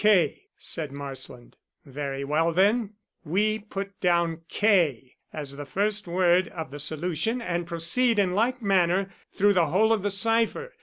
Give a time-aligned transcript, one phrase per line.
[0.03, 1.57] "K," said Marsland.
[1.85, 2.95] "Very well, then.
[3.23, 8.63] We put down 'K' as the first word of the solution and proceed in like
[8.63, 10.73] manner through the whole of the cipher.